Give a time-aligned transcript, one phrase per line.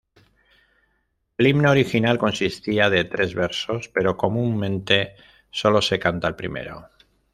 [1.37, 5.13] El himno original consistía de tres versos, pero comúnmente
[5.51, 6.87] solo se canta el primero.